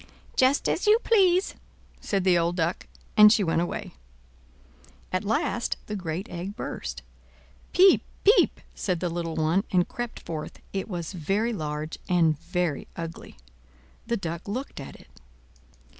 "Just 0.35 0.67
as 0.67 0.87
you 0.87 0.97
please," 1.03 1.53
said 1.99 2.23
the 2.23 2.35
old 2.35 2.55
Duck; 2.55 2.87
and 3.15 3.31
she 3.31 3.43
went 3.43 3.61
away. 3.61 3.93
At 5.13 5.23
last 5.23 5.77
the 5.85 5.95
great 5.95 6.27
egg 6.27 6.55
burst. 6.55 7.03
"Piep! 7.71 8.01
piep!" 8.25 8.61
said 8.73 8.99
the 8.99 9.09
little 9.09 9.35
one, 9.35 9.63
and 9.69 9.87
crept 9.87 10.19
forth, 10.19 10.57
it 10.73 10.87
was 10.89 11.13
very 11.13 11.53
large 11.53 11.99
and 12.09 12.39
very 12.39 12.87
ugly. 12.95 13.37
The 14.07 14.17
Duck 14.17 14.47
looked 14.47 14.79
at 14.79 14.95
it. 14.95 15.21